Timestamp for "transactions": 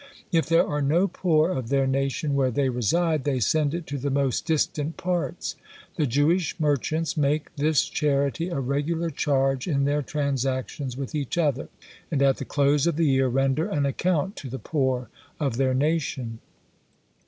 10.01-10.97